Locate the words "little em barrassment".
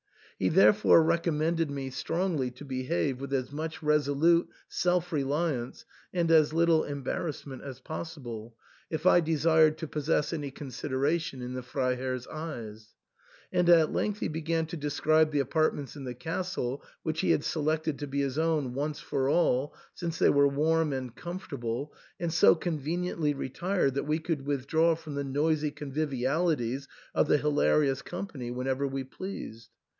6.51-7.61